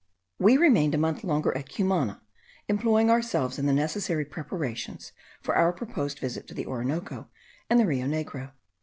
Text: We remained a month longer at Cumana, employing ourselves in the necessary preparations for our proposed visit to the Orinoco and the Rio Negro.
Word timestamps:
We 0.39 0.57
remained 0.57 0.95
a 0.95 0.97
month 0.97 1.23
longer 1.23 1.55
at 1.55 1.69
Cumana, 1.69 2.23
employing 2.67 3.11
ourselves 3.11 3.59
in 3.59 3.67
the 3.67 3.71
necessary 3.71 4.25
preparations 4.25 5.11
for 5.43 5.55
our 5.55 5.71
proposed 5.71 6.17
visit 6.17 6.47
to 6.47 6.55
the 6.55 6.65
Orinoco 6.65 7.29
and 7.69 7.79
the 7.79 7.85
Rio 7.85 8.07
Negro. 8.07 8.51